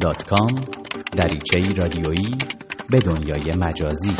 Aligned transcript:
دات 0.00 0.30
دریچه 1.16 1.72
رادیویی 1.76 2.38
به 2.90 3.00
دنیای 3.00 3.52
مجازی. 3.58 4.16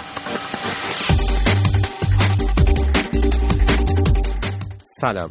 سلام. 4.83 5.31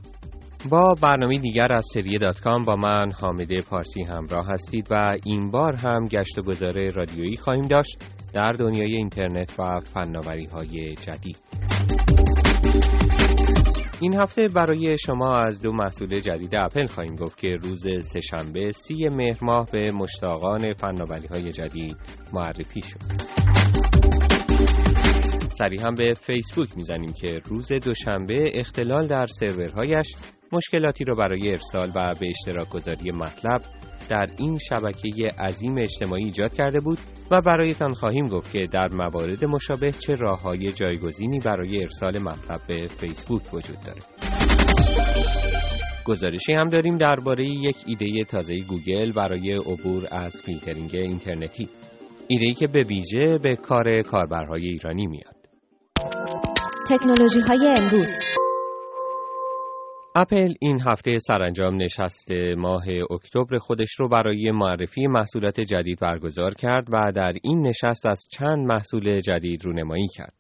با 0.69 0.95
برنامه 1.01 1.37
دیگر 1.37 1.73
از 1.73 1.85
سری 1.93 2.17
دات 2.17 2.41
کام 2.41 2.61
با 2.65 2.75
من 2.75 3.11
حامده 3.21 3.61
پارسی 3.69 4.03
همراه 4.03 4.47
هستید 4.47 4.87
و 4.91 5.17
این 5.25 5.51
بار 5.51 5.75
هم 5.75 6.07
گشت 6.07 6.37
و 6.37 6.41
گذار 6.41 6.91
رادیویی 6.91 7.37
خواهیم 7.37 7.67
داشت 7.67 7.97
در 8.33 8.51
دنیای 8.51 8.95
اینترنت 8.95 9.59
و 9.59 9.79
فناوری 9.93 10.45
های 10.45 10.95
جدید. 10.95 11.37
این 14.01 14.15
هفته 14.15 14.47
برای 14.47 14.97
شما 14.97 15.37
از 15.37 15.61
دو 15.61 15.71
محصول 15.71 16.19
جدید 16.19 16.55
اپل 16.57 16.87
خواهیم 16.87 17.15
گفت 17.15 17.37
که 17.37 17.47
روز 17.47 17.83
سهشنبه 18.01 18.71
سی 18.71 19.09
مهر 19.09 19.37
ماه 19.41 19.67
به 19.71 19.91
مشتاقان 19.91 20.73
فناوری 20.73 21.27
های 21.27 21.51
جدید 21.51 21.97
معرفی 22.33 22.81
شد. 22.81 22.99
سری 25.57 25.81
هم 25.81 25.95
به 25.95 26.13
فیسبوک 26.13 26.77
می‌زنیم 26.77 27.13
که 27.13 27.41
روز 27.45 27.71
دوشنبه 27.71 28.59
اختلال 28.59 29.07
در 29.07 29.27
سرورهایش 29.27 30.15
مشکلاتی 30.51 31.03
را 31.03 31.15
برای 31.15 31.51
ارسال 31.51 31.89
و 31.89 32.13
به 32.19 32.29
اشتراک 32.29 32.69
گذاری 32.69 33.11
مطلب 33.11 33.61
در 34.09 34.29
این 34.37 34.57
شبکه 34.57 35.31
عظیم 35.39 35.77
اجتماعی 35.77 36.23
ایجاد 36.23 36.53
کرده 36.53 36.79
بود 36.79 36.97
و 37.31 37.41
برایتان 37.41 37.93
خواهیم 37.93 38.27
گفت 38.27 38.51
که 38.51 38.59
در 38.71 38.89
موارد 38.93 39.45
مشابه 39.45 39.91
چه 39.91 40.15
راه 40.15 40.41
های 40.41 40.71
جایگزینی 40.71 41.39
برای 41.39 41.81
ارسال 41.81 42.19
مطلب 42.19 42.61
به 42.67 42.87
فیسبوک 42.87 43.53
وجود 43.53 43.79
دارد. 43.79 44.05
گزارشی 46.05 46.53
هم 46.53 46.69
داریم 46.69 46.97
درباره 46.97 47.45
یک 47.45 47.75
ایده 47.85 48.23
تازه 48.23 48.53
گوگل 48.59 49.11
برای 49.11 49.53
عبور 49.53 50.07
از 50.11 50.41
فیلترینگ 50.45 50.91
اینترنتی. 50.93 51.69
ایده 52.27 52.53
که 52.53 52.67
به 52.67 52.83
ویژه 52.83 53.37
به 53.43 53.55
کار 53.55 54.01
کاربرهای 54.01 54.67
ایرانی 54.67 55.07
میاد. 55.07 55.35
تکنولوژی 56.89 57.39
های 57.39 57.75
امروز 57.77 58.28
اپل 60.15 60.53
این 60.61 60.81
هفته 60.81 61.13
سرانجام 61.19 61.75
نشست 61.75 62.31
ماه 62.57 62.83
اکتبر 63.11 63.57
خودش 63.57 63.89
رو 63.99 64.09
برای 64.09 64.51
معرفی 64.51 65.07
محصولات 65.07 65.61
جدید 65.61 65.99
برگزار 65.99 66.53
کرد 66.53 66.87
و 66.93 67.11
در 67.15 67.31
این 67.43 67.67
نشست 67.67 68.05
از 68.05 68.21
چند 68.31 68.57
محصول 68.57 69.21
جدید 69.21 69.65
رونمایی 69.65 70.07
کرد. 70.07 70.33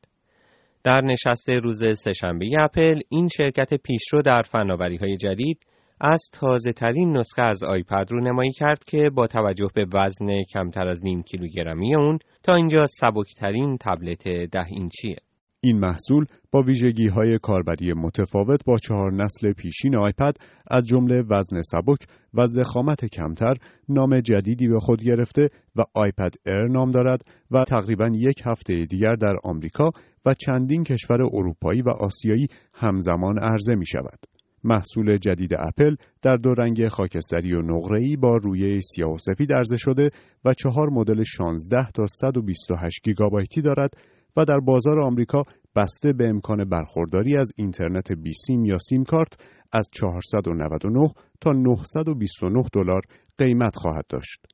در 0.83 1.01
نشست 1.01 1.49
روز 1.49 1.99
سهشنبه 1.99 2.45
اپل 2.63 2.99
این 3.09 3.27
شرکت 3.27 3.73
پیشرو 3.73 4.21
در 4.21 4.41
فناوری 4.41 4.97
های 4.97 5.17
جدید 5.17 5.59
از 6.01 6.23
تازه 6.33 6.71
ترین 6.71 7.17
نسخه 7.17 7.41
از 7.41 7.63
آیپد 7.63 8.05
رونمایی 8.09 8.51
کرد 8.51 8.83
که 8.83 9.09
با 9.09 9.27
توجه 9.27 9.69
به 9.75 9.85
وزن 9.93 10.43
کمتر 10.53 10.89
از 10.89 11.03
نیم 11.03 11.23
کیلوگرمی 11.23 11.95
اون 11.95 12.19
تا 12.43 12.53
اینجا 12.53 12.87
سبکترین 12.87 13.77
تبلت 13.77 14.27
ده 14.27 14.65
اینچیه. 14.69 15.15
این 15.61 15.79
محصول 15.79 16.25
با 16.51 16.61
ویژگی 16.61 17.07
های 17.07 17.39
کاربری 17.41 17.93
متفاوت 17.93 18.65
با 18.65 18.77
چهار 18.77 19.13
نسل 19.13 19.53
پیشین 19.53 19.97
آیپد 19.97 20.37
از 20.67 20.85
جمله 20.85 21.23
وزن 21.29 21.61
سبک 21.61 21.99
و 22.33 22.47
ضخامت 22.47 23.05
کمتر 23.05 23.53
نام 23.89 24.19
جدیدی 24.19 24.67
به 24.67 24.79
خود 24.79 25.03
گرفته 25.03 25.49
و 25.75 25.81
آیپد 25.93 26.33
ایر 26.45 26.67
نام 26.67 26.91
دارد 26.91 27.21
و 27.51 27.63
تقریبا 27.63 28.09
یک 28.13 28.41
هفته 28.45 28.85
دیگر 28.85 29.15
در 29.15 29.35
آمریکا 29.43 29.91
و 30.25 30.33
چندین 30.33 30.83
کشور 30.83 31.21
اروپایی 31.21 31.81
و 31.81 31.89
آسیایی 31.89 32.47
همزمان 32.73 33.39
عرضه 33.39 33.75
می 33.75 33.85
شود. 33.85 34.19
محصول 34.63 35.17
جدید 35.17 35.51
اپل 35.59 35.95
در 36.21 36.35
دو 36.35 36.53
رنگ 36.53 36.87
خاکستری 36.87 37.53
و 37.53 37.61
نقره‌ای 37.61 38.15
با 38.15 38.37
رویه 38.37 38.79
سیاه 38.79 39.13
و 39.13 39.17
سفید 39.17 39.53
عرضه 39.53 39.77
شده 39.77 40.09
و 40.45 40.53
چهار 40.53 40.89
مدل 40.89 41.23
16 41.23 41.91
تا 41.91 42.07
128 42.07 43.01
گیگابایتی 43.03 43.61
دارد 43.61 43.93
و 44.37 44.45
در 44.45 44.59
بازار 44.59 44.99
آمریکا 44.99 45.43
بسته 45.75 46.13
به 46.13 46.27
امکان 46.29 46.69
برخورداری 46.69 47.37
از 47.37 47.51
اینترنت 47.55 48.11
بی 48.11 48.33
سیم 48.33 48.65
یا 48.65 48.77
سیم 48.77 49.03
کارت 49.03 49.33
از 49.71 49.89
499 49.93 51.09
تا 51.41 51.51
929 51.51 52.63
دلار 52.73 53.01
قیمت 53.37 53.75
خواهد 53.75 54.05
داشت. 54.09 54.45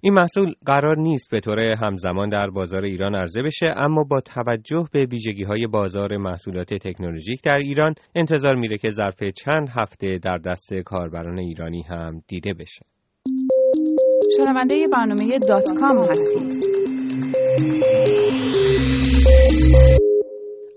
این 0.00 0.14
محصول 0.14 0.54
قرار 0.66 0.98
نیست 0.98 1.30
به 1.30 1.40
طور 1.40 1.58
همزمان 1.60 2.28
در 2.28 2.50
بازار 2.50 2.84
ایران 2.84 3.14
عرضه 3.14 3.42
بشه 3.42 3.74
اما 3.76 4.02
با 4.02 4.20
توجه 4.20 4.88
به 4.92 5.06
ویژگی 5.12 5.44
های 5.44 5.66
بازار 5.66 6.16
محصولات 6.16 6.74
تکنولوژیک 6.74 7.42
در 7.42 7.56
ایران 7.56 7.94
انتظار 8.14 8.56
میره 8.56 8.78
که 8.78 8.90
ظرف 8.90 9.22
چند 9.44 9.68
هفته 9.68 10.18
در 10.22 10.38
دست 10.38 10.74
کاربران 10.74 11.38
ایرانی 11.38 11.82
هم 11.82 12.22
دیده 12.28 12.54
بشه. 12.54 12.84
شنونده 14.36 14.74
برنامه 14.92 15.38
دات 15.38 15.64
کام 15.80 16.04
هستید. 16.10 16.73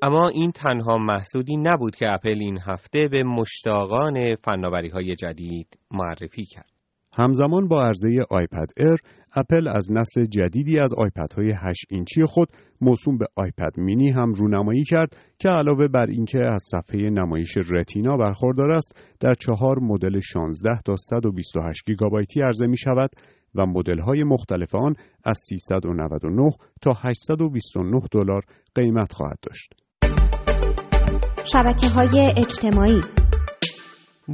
اما 0.01 0.29
این 0.29 0.51
تنها 0.51 0.97
محصولی 0.97 1.57
نبود 1.57 1.95
که 1.95 2.05
اپل 2.13 2.37
این 2.39 2.57
هفته 2.65 3.07
به 3.11 3.23
مشتاقان 3.23 4.35
فناوری 4.35 4.89
های 4.89 5.15
جدید 5.15 5.79
معرفی 5.91 6.45
کرد. 6.45 6.71
همزمان 7.17 7.67
با 7.67 7.83
عرضه 7.83 8.09
آیپد 8.29 8.67
ایر، 8.77 8.97
اپل 9.35 9.67
از 9.67 9.91
نسل 9.91 10.23
جدیدی 10.23 10.79
از 10.79 10.93
آیپد 10.97 11.33
های 11.37 11.51
8 11.67 11.85
اینچی 11.89 12.25
خود 12.25 12.47
موسوم 12.81 13.17
به 13.17 13.25
آیپد 13.35 13.71
مینی 13.77 14.11
هم 14.11 14.33
رونمایی 14.33 14.83
کرد 14.83 15.17
که 15.39 15.49
علاوه 15.49 15.87
بر 15.87 16.05
اینکه 16.09 16.39
از 16.45 16.63
صفحه 16.71 17.09
نمایش 17.09 17.57
رتینا 17.57 18.17
برخوردار 18.17 18.71
است، 18.71 18.95
در 19.19 19.33
چهار 19.33 19.79
مدل 19.79 20.19
16 20.19 20.69
تا 20.85 20.93
128 20.97 21.83
گیگابایتی 21.85 22.41
عرضه 22.41 22.67
می 22.67 22.77
شود 22.77 23.09
و 23.55 23.65
مدل 23.65 23.99
های 23.99 24.23
مختلف 24.23 24.75
آن 24.75 24.93
از 25.23 25.37
399 25.49 26.51
تا 26.81 26.91
829 27.03 28.01
دلار 28.11 28.41
قیمت 28.75 29.13
خواهد 29.13 29.37
داشت. 29.41 29.86
شبکه 31.51 31.87
های 31.87 32.33
اجتماعی 32.37 33.01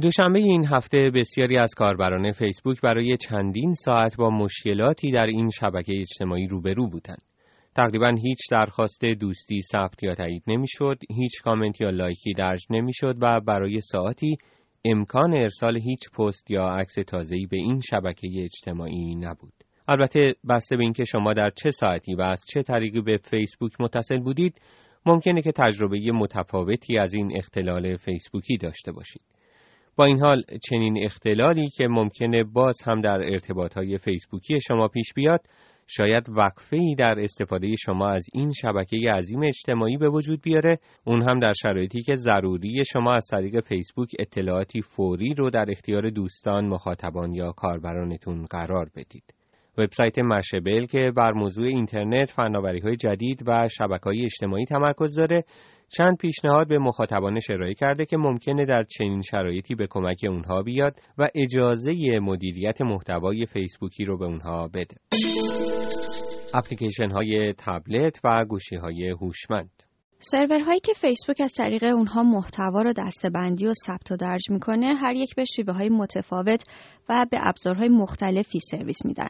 دوشنبه 0.02 0.38
این 0.38 0.66
هفته 0.66 1.10
بسیاری 1.14 1.56
از 1.56 1.74
کاربران 1.74 2.32
فیسبوک 2.32 2.80
برای 2.80 3.16
چندین 3.16 3.74
ساعت 3.74 4.16
با 4.16 4.30
مشکلاتی 4.30 5.12
در 5.12 5.26
این 5.26 5.50
شبکه 5.50 5.92
اجتماعی 6.00 6.46
روبرو 6.46 6.88
بودند. 6.88 7.22
تقریبا 7.76 8.10
هیچ 8.22 8.38
درخواست 8.50 9.04
دوستی 9.04 9.62
ثبت 9.62 10.02
یا 10.02 10.14
تایید 10.14 10.42
نمی‌شد، 10.46 10.98
هیچ 11.10 11.42
کامنت 11.42 11.80
یا 11.80 11.90
لایکی 11.90 12.32
درج 12.32 12.66
نمی‌شد 12.70 13.16
و 13.22 13.40
برای 13.40 13.80
ساعتی 13.80 14.36
امکان 14.84 15.38
ارسال 15.38 15.78
هیچ 15.78 16.10
پست 16.18 16.50
یا 16.50 16.64
عکس 16.64 16.94
تازه‌ای 16.94 17.46
به 17.46 17.56
این 17.56 17.80
شبکه 17.80 18.28
اجتماعی 18.44 19.14
نبود. 19.14 19.52
البته 19.88 20.20
بسته 20.48 20.76
به 20.76 20.82
اینکه 20.82 21.04
شما 21.04 21.32
در 21.32 21.50
چه 21.56 21.70
ساعتی 21.70 22.14
و 22.14 22.22
از 22.22 22.44
چه 22.48 22.62
طریقی 22.62 23.00
به 23.00 23.16
فیسبوک 23.16 23.72
متصل 23.80 24.20
بودید، 24.20 24.60
ممکنه 25.06 25.42
که 25.42 25.52
تجربه 25.52 26.12
متفاوتی 26.12 26.98
از 26.98 27.14
این 27.14 27.36
اختلال 27.36 27.96
فیسبوکی 27.96 28.56
داشته 28.56 28.92
باشید. 28.92 29.22
با 29.96 30.04
این 30.04 30.20
حال 30.20 30.42
چنین 30.68 31.04
اختلالی 31.04 31.68
که 31.68 31.84
ممکنه 31.88 32.44
باز 32.44 32.82
هم 32.82 33.00
در 33.00 33.20
ارتباطهای 33.20 33.98
فیسبوکی 33.98 34.60
شما 34.60 34.88
پیش 34.88 35.12
بیاد 35.14 35.40
شاید 35.86 36.30
وقفه 36.30 36.76
ای 36.76 36.94
در 36.94 37.14
استفاده 37.18 37.76
شما 37.76 38.08
از 38.08 38.26
این 38.32 38.52
شبکه 38.52 39.12
عظیم 39.12 39.40
اجتماعی 39.42 39.96
به 39.96 40.08
وجود 40.08 40.42
بیاره 40.42 40.78
اون 41.04 41.22
هم 41.22 41.40
در 41.40 41.52
شرایطی 41.62 42.02
که 42.02 42.16
ضروری 42.16 42.84
شما 42.84 43.14
از 43.14 43.26
طریق 43.30 43.60
فیسبوک 43.60 44.08
اطلاعاتی 44.18 44.82
فوری 44.82 45.34
رو 45.34 45.50
در 45.50 45.64
اختیار 45.68 46.10
دوستان، 46.10 46.68
مخاطبان 46.68 47.34
یا 47.34 47.52
کاربرانتون 47.52 48.44
قرار 48.44 48.90
بدید. 48.96 49.43
وبسایت 49.78 50.18
مشبل 50.18 50.86
که 50.86 51.12
بر 51.16 51.32
موضوع 51.32 51.66
اینترنت، 51.66 52.30
فناوری 52.30 52.80
های 52.80 52.96
جدید 52.96 53.42
و 53.48 53.68
شبکه 53.68 54.04
های 54.04 54.24
اجتماعی 54.24 54.64
تمرکز 54.64 55.14
داره 55.16 55.44
چند 55.88 56.16
پیشنهاد 56.16 56.68
به 56.68 56.78
مخاطبانش 56.78 57.50
ارائه 57.50 57.74
کرده 57.74 58.06
که 58.06 58.16
ممکنه 58.16 58.64
در 58.64 58.84
چنین 58.98 59.22
شرایطی 59.22 59.74
به 59.74 59.86
کمک 59.90 60.26
اونها 60.28 60.62
بیاد 60.62 61.00
و 61.18 61.28
اجازه 61.34 62.18
مدیریت 62.22 62.80
محتوای 62.80 63.46
فیسبوکی 63.46 64.04
رو 64.04 64.18
به 64.18 64.24
اونها 64.24 64.68
بده. 64.68 64.96
اپلیکیشن 66.54 67.10
های 67.10 67.52
تبلت 67.52 68.20
و 68.24 68.44
گوشی 68.44 68.76
های 68.76 69.08
هوشمند 69.08 69.70
سرورهایی 70.18 70.80
که 70.80 70.92
فیسبوک 70.92 71.40
از 71.40 71.52
طریق 71.52 71.84
اونها 71.84 72.22
محتوا 72.22 72.82
رو 72.82 72.92
دستبندی 72.92 73.66
و 73.66 73.72
ثبت 73.86 74.12
و 74.12 74.16
درج 74.16 74.50
می‌کنه 74.50 74.94
هر 74.94 75.14
یک 75.14 75.34
به 75.34 75.44
شیوه 75.44 75.72
های 75.74 75.88
متفاوت 75.88 76.64
و 77.08 77.26
به 77.30 77.38
ابزارهای 77.42 77.88
مختلفی 77.88 78.60
سرویس 78.60 79.04
میدن. 79.04 79.28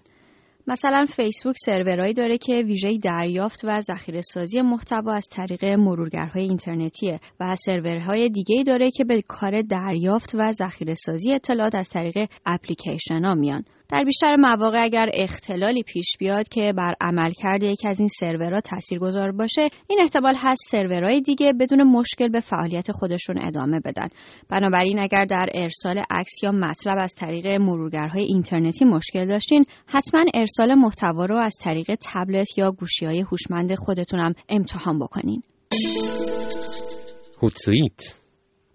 مثلا 0.66 1.06
فیسبوک 1.06 1.55
سرورهایی 1.58 2.12
داره 2.12 2.38
که 2.38 2.62
ویژه 2.62 2.99
دریافت 2.99 3.61
و 3.64 3.81
ذخیره 3.81 4.20
سازی 4.20 4.62
محتوا 4.62 5.12
از 5.12 5.28
طریق 5.32 5.64
مرورگرهای 5.64 6.43
اینترنتیه 6.43 7.20
و 7.40 7.56
سرورهای 7.56 8.28
دیگه 8.28 8.62
داره 8.66 8.90
که 8.90 9.05
به 9.05 9.22
کار 9.28 9.62
دریافت 9.62 10.34
و 10.34 10.52
ذخیره 10.52 10.94
سازی 10.94 11.32
اطلاعات 11.32 11.75
از 11.75 11.88
طریق 11.88 12.28
اپلیکیشن 12.46 13.25
ها 13.25 13.34
میان. 13.34 13.64
در 13.89 14.05
بیشتر 14.05 14.37
مواقع 14.37 14.83
اگر 14.83 15.11
اختلالی 15.15 15.83
پیش 15.83 16.17
بیاد 16.19 16.49
که 16.49 16.73
بر 16.73 16.95
عملکرد 17.01 17.63
یکی 17.63 17.89
از 17.89 18.01
این 18.01 18.09
سرورها 18.09 18.61
تاثیرگذار 18.61 19.33
باشه 19.33 19.69
این 19.89 20.01
احتمال 20.03 20.35
هست 20.37 20.63
سرورهای 20.71 21.21
دیگه 21.21 21.53
بدون 21.53 21.83
مشکل 21.83 22.29
به 22.29 22.41
فعالیت 22.41 22.93
خودشون 22.93 23.39
ادامه 23.43 23.81
بدن. 23.81 24.09
بنابراین 24.49 24.99
اگر 24.99 25.25
در 25.25 25.47
ارسال 25.55 26.03
عکس 26.11 26.43
یا 26.43 26.53
مطلب 26.53 26.99
از 26.99 27.15
طریق 27.15 27.47
مرورگرهای 27.47 28.23
اینترنتی 28.23 28.85
مشکل 28.85 29.27
داشتین 29.27 29.65
حتما 29.87 30.25
ارسال 30.35 30.75
محتوا 30.75 31.25
رو 31.25 31.37
از 31.37 31.55
طریق 31.61 31.95
تبلت 32.01 32.59
یا 32.59 32.71
گوشی 32.71 33.07
های 33.07 33.21
هوشمند 33.21 33.75
خودتونم 33.75 34.35
امتحان 34.49 34.99
بکنین. 34.99 35.43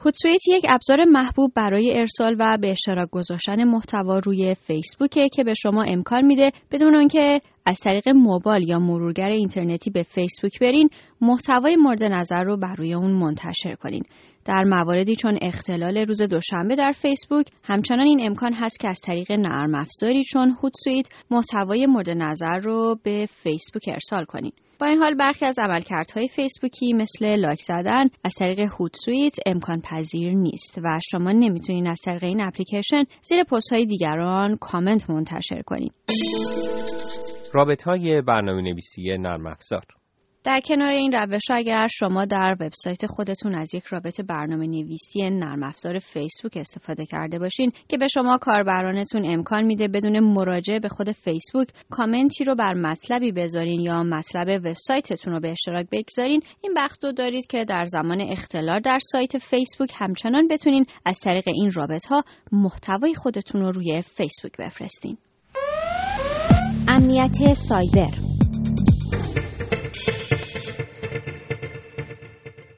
هوتسویت 0.05 0.47
یک 0.47 0.65
ابزار 0.69 1.03
محبوب 1.03 1.51
برای 1.55 1.99
ارسال 1.99 2.35
و 2.39 2.57
به 2.61 2.71
اشتراک 2.71 3.09
گذاشتن 3.09 3.63
محتوا 3.63 4.19
روی 4.19 4.55
فیسبوکه 4.55 5.29
که 5.29 5.43
به 5.43 5.53
شما 5.53 5.83
امکان 5.83 6.25
میده 6.25 6.51
بدون 6.71 6.95
آنکه 6.95 7.41
از 7.65 7.79
طریق 7.79 8.09
موبایل 8.09 8.69
یا 8.69 8.79
مرورگر 8.79 9.27
اینترنتی 9.27 9.89
به 9.89 10.03
فیسبوک 10.03 10.59
برین 10.59 10.89
محتوای 11.21 11.75
مورد 11.75 12.03
نظر 12.03 12.43
رو 12.43 12.57
بر 12.57 12.75
روی 12.75 12.93
اون 12.93 13.11
منتشر 13.11 13.75
کنین. 13.75 14.03
در 14.45 14.63
مواردی 14.63 15.15
چون 15.15 15.37
اختلال 15.41 15.97
روز 15.97 16.21
دوشنبه 16.21 16.75
در 16.75 16.91
فیسبوک 16.91 17.47
همچنان 17.63 18.07
این 18.07 18.25
امکان 18.25 18.53
هست 18.53 18.79
که 18.79 18.87
از 18.87 18.99
طریق 18.99 19.31
نرم 19.31 19.75
افزاری 19.75 20.23
چون 20.23 20.49
Hootsuite 20.63 21.07
محتوای 21.31 21.85
مورد 21.85 22.09
نظر 22.09 22.59
رو 22.59 22.99
به 23.03 23.25
فیسبوک 23.25 23.83
ارسال 23.87 24.25
کنین 24.25 24.51
با 24.79 24.85
این 24.85 24.97
حال 24.97 25.15
برخی 25.15 25.45
از 25.45 25.59
عملکردهای 25.59 26.27
فیسبوکی 26.27 26.93
مثل 26.93 27.35
لایک 27.35 27.61
زدن 27.61 28.05
از 28.23 28.33
طریق 28.33 28.59
Hootsuite 28.59 29.35
امکان 29.45 29.81
پذیر 29.81 30.33
نیست 30.33 30.79
و 30.83 30.99
شما 31.11 31.31
نمی‌تونین 31.31 31.87
از 31.87 31.99
طریق 32.05 32.23
این 32.23 32.41
اپلیکیشن 32.41 33.03
زیر 33.21 33.43
پست 33.43 33.73
های 33.73 33.85
دیگران 33.85 34.57
کامنت 34.57 35.09
منتشر 35.09 35.61
کنید. 35.61 35.93
رابط 37.53 37.83
های 37.83 38.21
برنامه 38.21 38.61
نویسی 38.61 39.17
نرم 39.17 39.47
افزار 39.47 39.83
در 40.43 40.59
کنار 40.59 40.91
این 40.91 41.11
روش 41.11 41.41
اگر 41.51 41.87
شما 41.87 42.25
در 42.25 42.55
وبسایت 42.59 43.05
خودتون 43.05 43.55
از 43.55 43.75
یک 43.75 43.85
رابط 43.85 44.21
برنامه 44.21 44.67
نویسی 44.67 45.29
نرم 45.29 45.63
افزار 45.63 45.99
فیسبوک 45.99 46.57
استفاده 46.57 47.05
کرده 47.05 47.39
باشین 47.39 47.71
که 47.87 47.97
به 47.97 48.07
شما 48.07 48.37
کاربرانتون 48.37 49.25
امکان 49.25 49.63
میده 49.63 49.87
بدون 49.87 50.19
مراجعه 50.19 50.79
به 50.79 50.89
خود 50.89 51.11
فیسبوک 51.11 51.67
کامنتی 51.89 52.43
رو 52.43 52.55
بر 52.55 52.73
مطلبی 52.73 53.31
بذارین 53.31 53.79
یا 53.79 54.03
مطلب 54.03 54.47
وبسایتتون 54.65 55.33
رو 55.33 55.39
به 55.39 55.51
اشتراک 55.51 55.87
بگذارین. 55.91 56.41
این 56.61 56.73
بخت 56.77 57.05
رو 57.05 57.11
دارید 57.11 57.47
که 57.47 57.65
در 57.65 57.85
زمان 57.85 58.21
اختلال 58.21 58.79
در 58.79 58.99
سایت 59.01 59.37
فیسبوک 59.37 59.89
همچنان 59.95 60.47
بتونین 60.47 60.85
از 61.05 61.19
طریق 61.19 61.47
این 61.47 61.71
رابط 61.71 62.05
ها 62.05 62.23
محتوای 62.51 63.13
خودتون 63.15 63.61
رو 63.61 63.71
روی 63.71 64.01
فیسبوک 64.01 64.57
بفرستین. 64.59 65.17
امنیت 66.87 67.53
سایبر. 67.53 68.29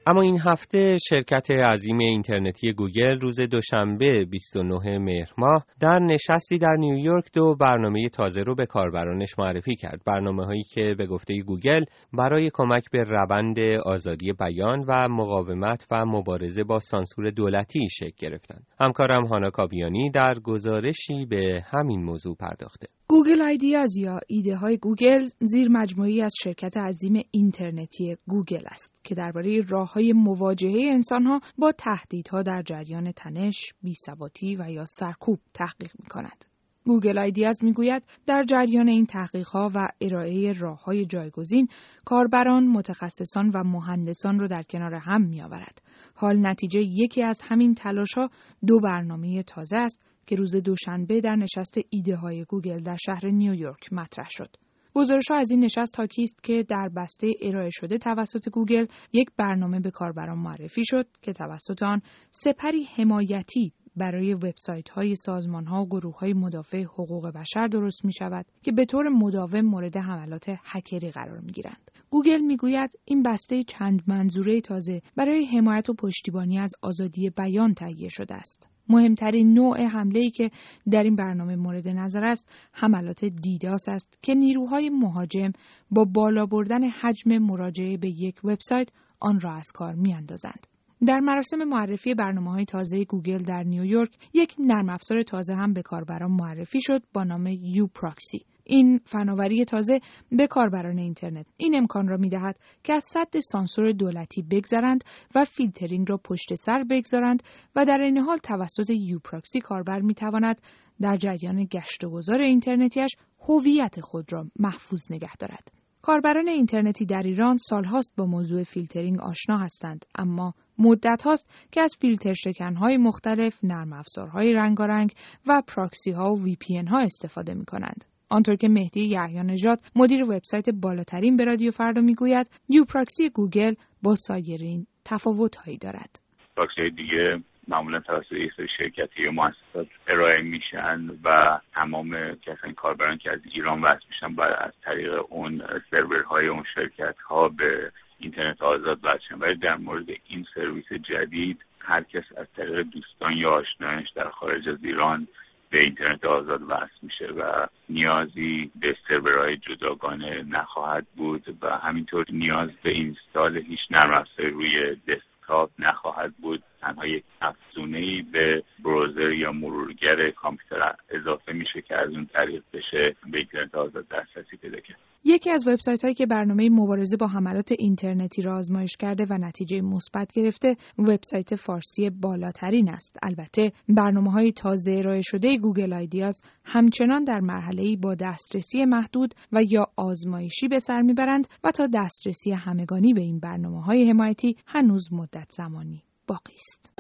اما 0.08 0.22
این 0.22 0.40
هفته 0.40 0.98
شرکت 1.10 1.52
عظیم 1.52 1.98
اینترنتی 1.98 2.74
گوگل 2.74 3.20
روز 3.20 3.40
دوشنبه 3.40 4.26
29 4.26 4.98
مهر 4.98 5.34
ماه 5.38 5.66
در 5.80 6.00
نشستی 6.00 6.58
در 6.58 6.76
نیویورک 6.80 7.26
دو 7.34 7.56
برنامه 7.56 8.10
تازه 8.10 8.42
رو 8.42 8.56
به 8.56 8.66
کاربرانش 8.66 9.40
معرفی 9.40 9.76
کرد. 9.76 10.02
برنامه 10.06 10.46
هایی 10.46 10.64
که 10.64 10.96
به 10.98 11.06
گفته 11.06 11.42
گوگل 11.42 11.84
برای 12.14 12.50
کمک 12.54 12.84
به 12.92 13.04
روند 13.04 13.60
آزادی 13.86 14.34
بیان 14.34 14.86
و 14.88 15.08
مقاومت 15.10 15.86
و 15.92 16.06
مبارزه 16.06 16.64
با 16.64 16.80
سانسور 16.80 17.30
دولتی 17.30 17.90
شکل 17.90 18.28
گرفتند. 18.28 18.68
همکارم 18.80 19.26
هانا 19.26 19.50
کاویانی 19.50 20.12
در 20.12 20.40
گزارشی 20.40 21.26
به 21.26 21.64
همین 21.72 22.04
موضوع 22.04 22.36
پرداخته. 22.36 22.88
Google 23.24 23.42
Ideas 23.42 23.98
یا 23.98 24.20
ایده 24.28 24.56
های 24.56 24.78
گوگل 24.78 25.30
زیر 25.40 25.70
مجموعه‌ای 25.70 26.22
از 26.22 26.34
شرکت 26.44 26.78
عظیم 26.78 27.24
اینترنتی 27.32 28.18
گوگل 28.28 28.64
است 28.66 29.02
که 29.04 29.16
درباره 29.16 29.62
راه 29.68 29.94
های 29.94 30.14
مواجهه 30.14 30.90
انسان 30.92 31.24
ها 31.24 31.42
با 31.58 31.72
تهدیدها 31.72 32.42
در 32.42 32.62
جریان 32.62 33.12
تنش، 33.12 33.74
بیثباتی 33.84 34.56
و 34.56 34.72
یا 34.72 34.86
سرکوب 34.86 35.40
تحقیق 35.54 35.92
می 36.00 36.06
کند. 36.10 36.46
Google 36.86 37.18
Ideas 37.18 37.64
می‌گوید 37.64 38.04
در 38.26 38.44
جریان 38.44 38.88
این 38.88 39.06
تحقیق 39.06 39.48
ها 39.48 39.72
و 39.76 39.88
ارائه 40.02 40.54
راه 40.54 40.84
های 40.84 41.06
جایگزین 41.06 41.68
کاربران، 42.06 42.68
متخصصان 42.68 43.50
و 43.50 43.64
مهندسان 43.64 44.40
را 44.40 44.48
در 44.48 44.64
کنار 44.64 44.94
هم 44.94 45.22
می 45.22 45.42
آورد. 45.42 45.82
حال 46.16 46.48
نتیجه 46.48 46.82
یکی 46.82 47.24
از 47.24 47.42
همین 47.44 47.76
تلاش 47.76 48.14
ها 48.18 48.30
دو 48.68 48.80
برنامه 48.80 49.44
تازه 49.44 49.78
است 49.78 50.11
که 50.32 50.38
روز 50.38 50.56
دوشنبه 50.56 51.22
در 51.22 51.36
نشست 51.36 51.78
ایده 51.90 52.16
های 52.16 52.46
گوگل 52.46 52.80
در 52.80 52.98
شهر 53.06 53.26
نیویورک 53.26 53.94
مطرح 53.94 54.28
شد. 54.30 54.56
گزارش 54.94 55.32
از 55.32 55.52
این 55.52 55.60
نشست 55.60 56.00
حاکی 56.00 56.24
است 56.24 56.44
که 56.44 56.66
در 56.70 56.90
بسته 56.90 57.32
ارائه 57.42 57.70
شده 57.72 57.98
توسط 57.98 58.50
گوگل 58.50 58.86
یک 59.14 59.28
برنامه 59.38 59.80
به 59.80 59.92
کاربران 59.92 60.38
معرفی 60.38 60.82
شد 60.86 61.08
که 61.22 61.34
توسط 61.34 61.84
آن 61.84 62.02
سپری 62.32 62.84
حمایتی 62.84 63.74
برای 63.96 64.34
وبسایت 64.34 64.90
های 64.90 65.16
سازمان 65.16 65.66
ها 65.66 65.84
و 65.84 65.88
گروه 65.88 66.20
های 66.20 66.34
مدافع 66.34 66.84
حقوق 66.84 67.32
بشر 67.32 67.68
درست 67.68 68.06
می 68.06 68.14
شود 68.14 68.46
که 68.62 68.72
به 68.72 68.86
طور 68.86 69.10
مداوم 69.10 69.62
مورد 69.62 69.98
حملات 69.98 70.46
هکری 70.64 71.12
قرار 71.12 71.40
می 71.40 71.52
گیرند. 71.52 71.92
گوگل 72.10 72.42
می 72.42 72.58
گوید 72.58 73.00
این 73.06 73.24
بسته 73.24 73.64
چند 73.64 74.02
منظوره 74.08 74.62
تازه 74.62 75.02
برای 75.16 75.46
حمایت 75.46 75.90
و 75.90 75.94
پشتیبانی 75.94 76.60
از 76.60 76.72
آزادی 76.82 77.30
بیان 77.30 77.74
تهیه 77.74 78.10
شده 78.10 78.36
است. 78.36 78.68
مهمترین 78.92 79.54
نوع 79.54 79.82
حمله 79.86 80.30
که 80.30 80.52
در 80.92 81.04
این 81.04 81.16
برنامه 81.16 81.56
مورد 81.56 81.88
نظر 81.88 82.26
است 82.26 82.50
حملات 82.72 83.26
DDoS 83.26 83.90
است 83.90 84.20
که 84.22 84.34
نیروهای 84.34 84.90
مهاجم 84.90 85.52
با 85.92 86.06
بالا 86.06 86.46
بردن 86.46 86.84
حجم 86.84 87.38
مراجعه 87.38 87.98
به 87.98 88.10
یک 88.10 88.36
وبسایت 88.44 88.90
آن 89.20 89.40
را 89.40 89.52
از 89.52 89.72
کار 89.74 89.96
میاندازند. 89.96 90.68
در 91.08 91.20
مراسم 91.20 91.64
معرفی 91.64 92.14
برنامه 92.14 92.52
های 92.52 92.66
تازه 92.66 93.04
گوگل 93.04 93.44
در 93.44 93.64
نیویورک 93.64 94.12
یک 94.34 94.56
نرم 94.60 94.90
افزار 94.90 95.22
تازه 95.22 95.54
هم 95.54 95.74
به 95.74 95.82
کاربران 95.82 96.32
معرفی 96.32 96.82
شد 96.82 97.04
با 97.14 97.24
نام 97.24 97.48
uProxy. 97.48 98.46
این 98.64 99.00
فناوری 99.06 99.66
تازه 99.66 100.00
به 100.32 100.48
کاربران 100.48 100.98
اینترنت 100.98 101.46
این 101.58 101.76
امکان 101.76 102.08
را 102.08 102.18
می‌دهد 102.18 102.56
که 102.84 102.94
از 102.94 103.04
سد 103.04 103.40
سانسور 103.40 103.92
دولتی 103.92 104.42
بگذرند 104.42 105.04
و 105.36 105.44
فیلترینگ 105.44 106.10
را 106.10 106.18
پشت 106.18 106.56
سر 106.56 106.84
بگذارند 106.90 107.44
و 107.76 107.86
در 107.86 108.02
این 108.02 108.18
حال 108.18 108.38
توسط 108.38 108.90
uProxy 108.90 109.60
کاربر 109.60 110.00
می‌تواند 110.00 110.62
در 111.02 111.18
جریان 111.18 111.66
گشت 111.72 112.04
و 112.04 112.10
گذار 112.10 112.40
اینترنتیش 112.40 113.12
هویت 113.50 114.02
خود 114.02 114.34
را 114.34 114.46
محفوظ 114.60 115.12
نگه 115.12 115.36
دارد. 115.40 115.81
کاربران 116.02 116.48
اینترنتی 116.48 117.06
در 117.06 117.22
ایران 117.26 117.58
سالهاست 117.58 118.16
با 118.18 118.26
موضوع 118.26 118.64
فیلترینگ 118.64 119.22
آشنا 119.22 119.58
هستند 119.58 120.06
اما 120.16 120.54
مدت 120.80 121.24
هاست 121.24 121.70
که 121.72 121.82
از 121.82 121.96
فیلتر 122.00 122.34
های 122.76 122.98
مختلف 122.98 123.64
نرم 123.64 123.94
افزارهای 123.94 124.54
رنگارنگ 124.54 125.12
و 125.48 125.62
پراکسی 125.68 126.12
ها 126.12 126.34
و 126.34 126.44
VPN 126.44 126.78
ها 126.78 127.00
استفاده 127.00 127.54
می 127.54 127.66
کنند. 127.66 128.06
آنطور 128.30 128.56
که 128.56 128.70
مهدی 128.70 129.02
یحیی 129.02 129.44
نژاد 129.44 129.80
مدیر 129.96 130.24
وبسایت 130.24 130.70
بالاترین 130.70 131.38
به 131.38 131.46
رادیو 131.46 131.72
فردا 131.72 132.02
می‌گوید 132.02 132.50
پراکسی 132.90 133.30
گوگل 133.30 133.74
با 134.04 134.16
سایرین 134.16 134.88
تفاوتهایی 135.06 135.78
دارد 135.78 136.22
پراکسی 136.56 136.90
دیگه 136.90 137.44
معمولا 137.68 138.00
توسط 138.00 138.32
یک 138.32 138.54
سری 138.58 138.68
شرکتی 138.78 139.24
یا 139.24 139.32
مؤسسات 139.32 139.88
ارائه 140.08 140.42
میشن 140.42 141.10
و 141.24 141.60
تمام 141.74 142.36
کسانی 142.36 142.74
کاربران 142.74 143.18
که 143.18 143.32
از 143.32 143.40
ایران 143.52 143.82
وصل 143.82 144.06
میشن 144.10 144.36
باید 144.36 144.56
از 144.60 144.72
طریق 144.84 145.26
اون 145.30 145.64
سرورهای 145.92 146.48
اون 146.48 146.64
شرکت 146.76 147.18
ها 147.18 147.50
به 147.50 147.92
اینترنت 148.20 148.62
آزاد 148.62 149.00
وصل 149.04 149.36
ولی 149.40 149.56
در 149.56 149.76
مورد 149.76 150.10
این 150.28 150.46
سرویس 150.54 150.94
جدید 150.94 151.66
هر 151.80 152.04
کس 152.04 152.24
از 152.38 152.48
طریق 152.56 152.82
دوستان 152.82 153.34
یا 153.38 153.52
آشنایش 153.52 154.10
در 154.10 154.30
خارج 154.30 154.70
از 154.70 154.78
ایران 154.84 155.28
به 155.70 155.80
اینترنت 155.80 156.26
آزاد 156.26 156.62
وصل 156.68 157.00
میشه 157.02 157.26
و 157.26 157.68
نیازی 157.90 158.72
به 158.76 158.98
سرورهای 159.08 159.58
جداگانه 159.58 160.44
نخواهد 160.44 161.08
بود 161.16 161.58
و 161.62 161.78
همینطور 161.78 162.26
نیاز 162.30 162.70
به 162.84 162.90
install 162.90 163.58
هیچ 163.58 163.80
نرم‌افزاری 163.92 164.26
روی 164.38 164.96
دسکتاپ 164.96 165.70
نخواهد 165.80 166.34
بود. 166.42 166.64
تنها 166.82 167.08
یک 167.08 167.24
افزونه 167.42 168.24
به 168.32 168.64
browser 168.84 169.32
یا 169.32 169.52
مرورگر 169.52 170.32
کامپیوتر 170.32 170.96
اضافه 171.10 171.54
میشه 171.54 171.82
که 171.82 171.96
از 171.96 172.10
اون 172.10 172.26
طریق 172.26 172.64
بشه 172.74 173.16
به 173.32 173.38
اینترنت 173.38 173.76
آزاد 173.76 174.08
دسترسی 174.08 174.58
پیدا 174.58 174.80
کرد. 174.80 174.98
یکی 175.26 175.52
از 175.52 175.68
وبسایت 175.68 176.04
هایی 176.04 176.16
که 176.16 176.26
برنامه 176.26 176.70
مبارزه 176.70 177.18
با 177.18 177.28
حملات 177.28 177.72
اینترنتی 177.80 178.42
را 178.42 178.58
آزمایش 178.58 178.98
کرده 178.98 179.26
و 179.30 179.34
نتیجه 179.34 179.82
مثبت 179.82 180.32
گرفته 180.36 180.76
وبسایت 180.98 181.56
فارسی 181.56 182.10
بالاترین 182.10 182.90
است. 182.90 183.18
البته 183.24 183.72
برنامه 183.90 184.32
های 184.32 184.52
تازه 184.52 184.92
ارائه 184.92 185.22
شده 185.22 185.58
گوگل 185.58 185.94
آیدیاز 185.94 186.42
همچنان 186.66 187.24
در 187.24 187.40
مرحله 187.40 187.96
با 187.96 188.16
دسترسی 188.16 188.86
محدود 188.86 189.34
و 189.52 189.64
یا 189.72 189.88
آزمایشی 189.98 190.68
به 190.68 190.80
سر 190.80 191.02
می‌برند 191.02 191.48
و 191.64 191.72
تا 191.72 191.88
دسترسی 191.94 192.52
همگانی 192.52 193.14
به 193.14 193.22
این 193.22 193.40
برنامه 193.40 193.84
های 193.84 194.10
حمایتی 194.10 194.56
هنوز 194.68 195.14
مدت 195.14 195.48
زمانی. 195.50 196.04
باقی 196.32 196.54
است. 196.54 196.92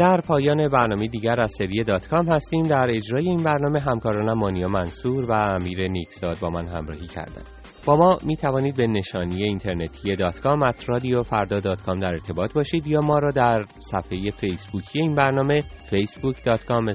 در 0.00 0.20
پایان 0.20 0.68
برنامه 0.68 1.06
دیگر 1.06 1.40
از 1.40 1.52
سری 1.58 1.84
دات 1.84 2.08
کام 2.08 2.26
هستیم. 2.34 2.62
در 2.62 2.86
اجرای 2.90 3.28
این 3.28 3.42
برنامه 3.42 3.80
همکارانم 3.80 4.38
مانیا 4.38 4.68
منصور 4.68 5.30
و 5.30 5.32
امیر 5.32 5.90
نیکزاد 5.90 6.38
با 6.40 6.50
من 6.50 6.66
همراهی 6.66 7.06
کردند. 7.06 7.48
با 7.86 7.96
ما 7.96 8.18
می 8.22 8.36
توانید 8.36 8.76
به 8.76 8.86
نشانی 8.86 9.44
اینترنتی 9.44 10.16
dotcom 10.16 10.62
at 10.62 10.88
radiofarda 10.88 11.60
dot 11.60 11.82
com 11.82 12.00
در 12.00 12.08
ارتباط 12.08 12.52
باشید 12.52 12.86
یا 12.86 13.00
ما 13.00 13.18
را 13.18 13.30
در 13.30 13.62
صفحه 13.78 14.30
فیسبوکی 14.30 15.00
این 15.00 15.14
برنامه 15.14 15.60
facebook.com 15.60 16.92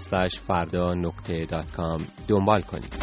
فردا 0.48 0.94
نقطه 0.94 1.46
دات 1.46 1.72
کام 1.72 2.02
دنبال 2.28 2.62
کنید. 2.62 2.94